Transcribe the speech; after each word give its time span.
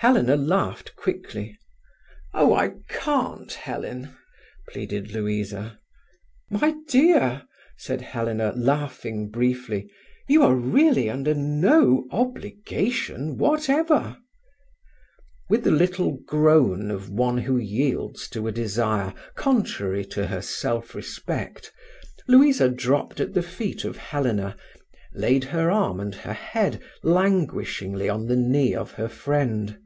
Helena 0.00 0.36
laughed 0.36 0.94
quickly. 0.94 1.58
"Oh 2.34 2.52
I 2.52 2.74
can't, 2.86 3.50
Helen!" 3.50 4.14
pleaded 4.68 5.12
Louisa. 5.14 5.80
"My 6.50 6.74
dear," 6.86 7.44
said 7.78 8.02
Helena, 8.02 8.52
laughing 8.54 9.30
briefly, 9.30 9.90
"you 10.28 10.42
are 10.42 10.54
really 10.54 11.08
under 11.08 11.32
no 11.32 12.06
obligation 12.10 13.38
whatever." 13.38 14.18
With 15.48 15.64
the 15.64 15.70
little 15.70 16.18
groan 16.26 16.90
of 16.90 17.08
one 17.08 17.38
who 17.38 17.56
yields 17.56 18.28
to 18.28 18.46
a 18.46 18.52
desire 18.52 19.14
contrary 19.34 20.04
to 20.04 20.26
her 20.26 20.42
self 20.42 20.94
respect, 20.94 21.72
Louisa 22.28 22.68
dropped 22.68 23.18
at 23.18 23.32
the 23.32 23.42
feet 23.42 23.82
of 23.86 23.96
Helena, 23.96 24.56
laid 25.14 25.44
her 25.44 25.70
arm 25.70 26.00
and 26.00 26.14
her 26.16 26.34
head 26.34 26.82
languishingly 27.02 28.10
on 28.10 28.26
the 28.26 28.36
knee 28.36 28.74
of 28.74 28.92
her 28.92 29.08
friend. 29.08 29.78